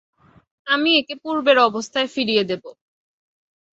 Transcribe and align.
আমি 0.67 0.89
একে 0.97 1.15
পূর্বের 1.23 1.57
অবস্থায় 1.59 2.07
ফিরিয়ে 2.07 2.43
দেব। 2.43 2.63